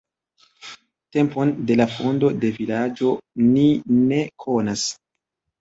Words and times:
Tempon 1.17 1.51
de 1.71 1.77
la 1.81 1.87
fondo 1.97 2.31
de 2.45 2.51
vilaĝo 2.57 3.13
ni 3.51 3.67
ne 4.15 4.23
konas. 4.47 4.91